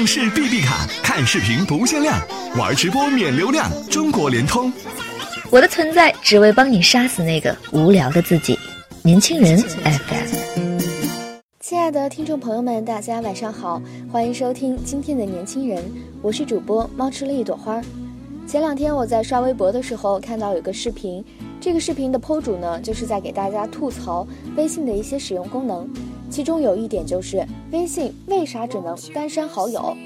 [0.00, 2.18] 上市 BB 卡，看视频不限量，
[2.56, 3.70] 玩直播免流量。
[3.90, 4.72] 中国联通。
[5.50, 8.58] 我的存在只为帮你杀死那个无聊的自己。
[9.02, 10.78] 年轻人 FM。
[11.60, 15.84] 亲爱的听众朋友们，大家晚上好，欢迎收听今天的年轻人，
[16.22, 17.82] 我是主播猫吃了一朵花。
[18.46, 21.22] 前两天我在刷微博的时候看到有个视频，
[21.60, 24.26] 这个视频的 PO 主呢就是在给大家吐槽
[24.56, 25.86] 微信的一些使用功能，
[26.30, 29.96] 其中有一点就是微信为啥只能单删好友？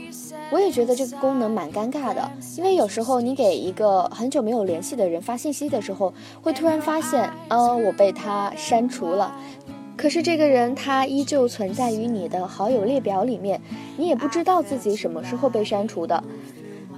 [0.50, 9.34] 我也觉得这个功能蛮尴尬的，因为有时候你给一个很久没有联系的人发信息的时候，会突然发现，呃，我被他删除了。
[9.96, 13.60] 可是这个人他依旧存在于你的好友列表里面，
[13.96, 16.22] 你也不知道自己什么时候被删除的，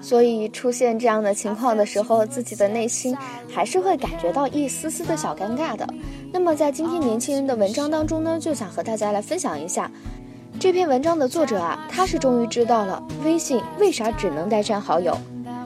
[0.06, 3.16] 所以出现这样的情况的时候，自己的内心
[3.52, 5.84] 还是会感觉到一丝丝的小尴尬的。
[6.32, 9.90] 那么在今天年轻人的文章当中呢，就想和大家来分享一下
[10.60, 15.18] 这篇文章的作者啊，他是终于知道了微信为啥只能单删好友。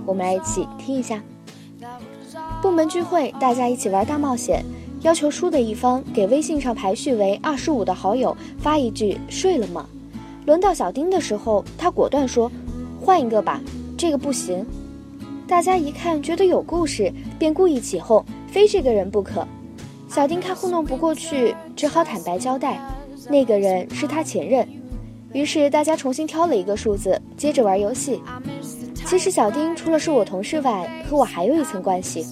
[0.06, 1.22] 我们来一起听一下。
[2.62, 4.64] 部门聚会，大家一起玩大冒险。
[5.02, 9.86] 要求输的一方给微信上排序为二十五的好友发一句“睡了吗”。
[10.47, 12.50] 轮到小丁的时候，他果断说
[13.04, 13.60] ：“换一个吧，
[14.01, 14.65] 这个不行。”
[15.47, 19.47] 大家一看觉得有故事，便故意起哄，非这个人不可。
[20.09, 22.81] 小丁看糊弄不过去，只好坦白交代，
[23.28, 24.67] 那个人是他前任。
[25.34, 28.23] 于是大家重新挑了一个数字，接着玩游戏。
[29.05, 32.25] 其实小丁除了是我同事外，和我还有一层关系，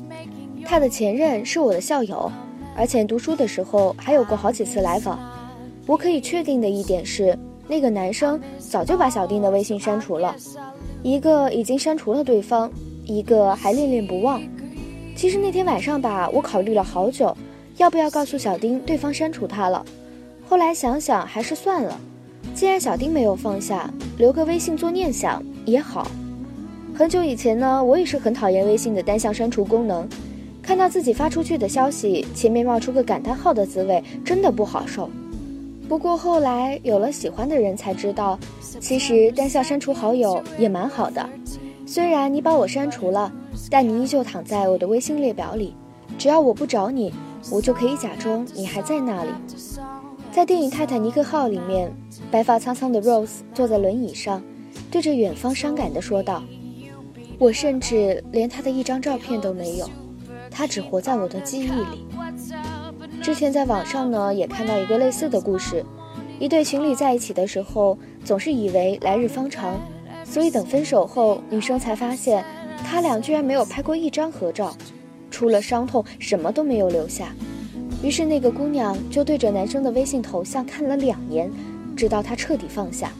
[0.64, 2.32] 他的前任是我的校友。
[2.76, 5.18] 而且读书的时候还有过好几次来访，
[5.86, 10.34] 我可以确定的一点是，那个男生早就把小丁的微信删除了，
[11.02, 12.70] 一个已经删除了对方，
[13.04, 14.42] 一个还恋恋不忘。
[15.14, 17.36] 其实那天晚上吧，我考虑了好久，
[17.76, 19.84] 要不要告诉小丁对方删除他了。
[20.48, 22.00] 后来想想还是算了，
[22.54, 26.10] 既然小丁没有放下，留个微信做念想也好。
[26.94, 30.08] 很久以前呢，我也是很讨厌微信的单向删除功能。
[30.60, 35.08] 看到自己发出去的消息前面冒出个感叹号的滋味，真的不好受。
[35.88, 38.38] 不过后来有了喜欢的人，才知道，
[38.78, 41.26] 其实单向删除好友也蛮好的。
[41.86, 43.32] 虽然你把我删除了，
[43.70, 45.74] 但你依旧躺在我的微信列表里。
[46.18, 47.12] 只要我不找你，
[47.50, 49.30] 我就可以假装你还在那里。
[50.30, 51.90] 在电影《泰坦尼克号》里面，
[52.30, 54.42] 白发苍苍的 Rose 坐在轮椅上，
[54.90, 56.42] 对着远方伤感地说道
[57.40, 59.88] ：“我甚至连他的一张照片都没有。”
[60.50, 62.06] 他只活在我的记忆里。
[63.28, 65.84] 之前在网上呢，也看到一个类似的故事：
[66.40, 69.78] 一对情侣在一起的时候，总是以为来日方长，
[70.24, 72.42] 所以等分手后，女生才发现
[72.86, 74.74] 他俩居然没有拍过一张合照，
[75.30, 77.34] 除了伤痛，什么都没有留下。
[78.02, 81.50] 于是那个姑娘就对着男生的微信头像看了两年，
[81.94, 83.12] 直到他彻底放下。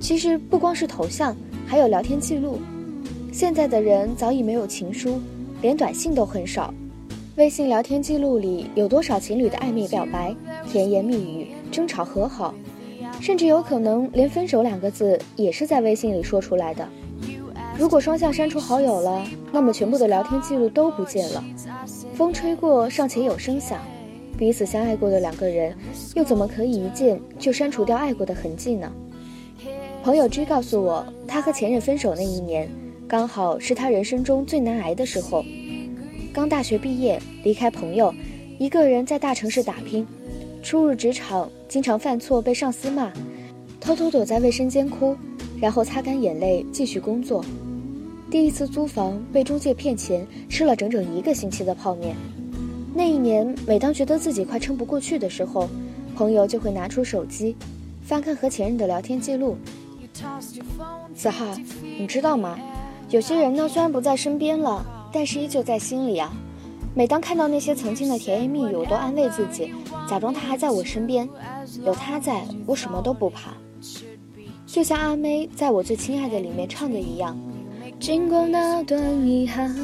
[0.00, 2.58] 其实不光是头像，还有聊天记录。
[3.32, 5.20] 现在的人早已没有情书。
[5.60, 6.74] 连短信都很少，
[7.36, 10.36] 微信聊天记录里有多少情侣的暧昧表白、
[10.70, 12.54] 甜言蜜语、争吵和好，
[13.22, 16.86] 甚至有可能连分手两个字也是在微信里说出来的。
[17.78, 21.42] 如果双向删除好友了，那么全部的聊天记录都不见了。
[22.12, 23.78] 风吹过尚且有声响，
[24.36, 25.74] 彼此相爱过的两个人，
[26.14, 28.92] 又怎么可以一见就删除掉爱过的痕迹呢？
[30.04, 32.68] 朋友 G 告诉我，他和前任分手那一年。
[33.08, 35.44] 刚好是他人生中最难挨的时候，
[36.32, 38.12] 刚大学毕业，离开朋友，
[38.58, 40.06] 一个人在大城市打拼，
[40.62, 43.12] 初入职场，经常犯错被上司骂，
[43.78, 45.14] 偷偷躲在卫生间哭，
[45.60, 47.44] 然后擦干眼泪继续工作。
[48.30, 52.16] 第一次租房被中介骗钱，吃了整整一个星期的泡面。
[52.94, 55.68] 那一年，每当觉得自己快撑不过去的时候，
[56.16, 57.54] 朋友就会拿出手机，
[58.02, 59.58] 翻看和前任的聊天记录。
[61.14, 61.54] 子浩，
[61.98, 62.58] 你知道吗？
[63.10, 64.82] 有些人呢，虽然不在身边了，
[65.12, 66.32] 但是依旧在心里啊。
[66.94, 69.72] 每当看到那些曾经的甜言蜜语，我都安慰自己，
[70.06, 71.28] 假装他还在我身边，
[71.84, 73.54] 有他在，我什么都不怕。
[74.66, 77.38] 就像阿妹在我最亲爱的里面唱的一样，
[77.98, 79.74] 经过那段遗憾，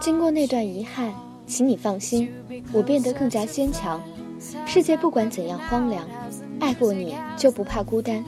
[0.00, 1.12] 经过那段遗憾，
[1.46, 2.28] 请你放心，
[2.72, 4.00] 我变得更加坚强。
[4.66, 6.04] 世界不管怎样荒凉，
[6.58, 8.24] 爱过你就不怕孤单。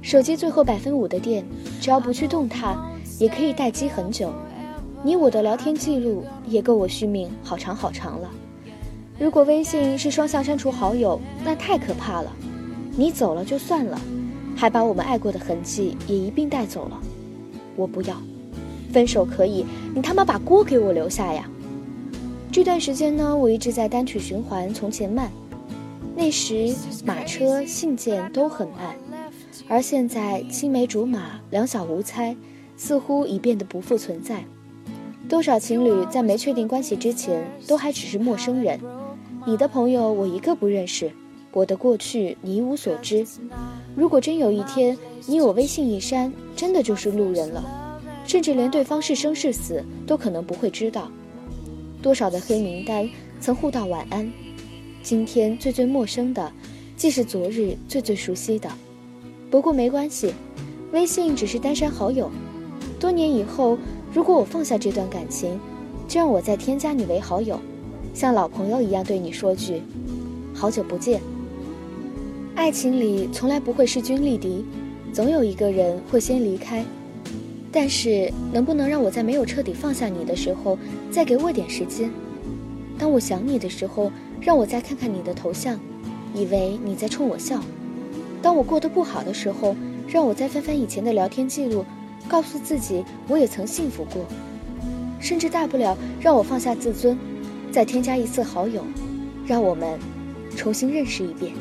[0.00, 1.44] 手机最后百分五的电，
[1.80, 2.76] 只要不去动它，
[3.18, 4.32] 也可以待机很久。
[5.06, 8.28] 你我的聊天记录也够我续命好长好长了。
[9.20, 12.32] 如果微信是双向删除好友，那太可怕了。
[12.96, 14.00] 你走了就算了，
[14.56, 17.00] 还把我们爱过的痕迹也一并带走了。
[17.76, 18.16] 我不要，
[18.92, 19.64] 分手可以，
[19.94, 21.48] 你他妈把锅给我留下呀！
[22.50, 25.28] 这段时间呢，我一直在单曲循环《从前慢》，
[26.16, 26.74] 那时
[27.04, 28.96] 马车信件都很慢。
[29.68, 32.36] 而现在青梅竹马、两小无猜，
[32.76, 34.44] 似乎已变得不复存在。
[35.28, 38.78] 多少情侣在没确定关系之前，都还只是陌生人。
[39.44, 41.10] 你的朋友我一个不认识，
[41.52, 43.26] 我的过去你一无所知。
[43.96, 44.96] 如果真有一天
[45.26, 51.10] 你我微信一删，真的就是路人了，甚至连对方是生是死都可能不会知道。
[52.00, 53.08] 多少的黑名单
[53.40, 54.32] 曾互道晚安，
[55.02, 56.52] 今天最最陌生的，
[56.96, 58.70] 既是昨日最最熟悉的。
[59.50, 60.32] 不过没关系，
[60.92, 62.30] 微信只是单删好友，
[63.00, 63.76] 多年以后。
[64.16, 65.60] 如果我放下这段感情，
[66.08, 67.60] 就让我再添加你为好友，
[68.14, 69.82] 像老朋友一样对你说句
[70.56, 71.20] “好久不见”。
[72.56, 74.64] 爱情里从来不会势均力敌，
[75.12, 76.82] 总有一个人会先离开。
[77.70, 80.78] 但是，能不能让我在没有彻底放下你的时候，
[81.10, 82.10] 再给我点时间？
[82.98, 84.10] 当我想你的时候，
[84.40, 85.78] 让我再看看你的头像，
[86.34, 87.60] 以为你在冲我笑。
[88.40, 89.76] 当我过得不好的时候，
[90.08, 91.84] 让我再翻翻以前的聊天记录。
[92.28, 94.24] 告诉自己，我也曾幸福过，
[95.20, 97.18] 甚至大不了让我放下自尊，
[97.70, 98.84] 再添加一次好友，
[99.46, 99.98] 让我们
[100.56, 101.52] 重新认识一遍。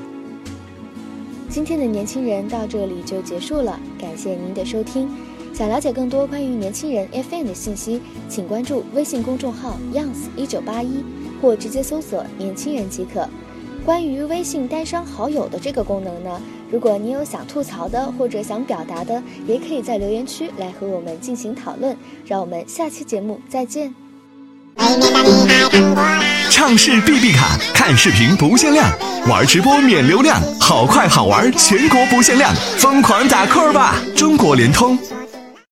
[1.50, 5.10] 今天的年轻人到这里就结束了，感谢您的收听。
[5.54, 11.02] 想了解更多关于年轻人 FM 的信息，请关注微信公众号 Youngs 一九八一，
[11.42, 13.30] 或直接搜索“年轻人”即可。
[13.86, 16.42] 关于微信单删好友的这个功能呢？
[16.72, 21.96] 如果你有想吐槽的或者想表达的，也可以在留言区来和我们进行讨论。
[22.26, 23.94] 让我们下期节目再见。
[26.50, 28.90] 唱视 B B 卡，看视频不限量，
[29.30, 34.02] 玩直播免流量，好快好玩，全国不限量，疯狂打 call 吧！
[34.16, 34.98] 中国联通。